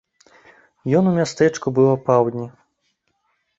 Ён 0.99 1.03
у 1.11 1.13
мястэчку 1.19 1.67
быў 1.77 1.87
апаўдні. 1.97 2.49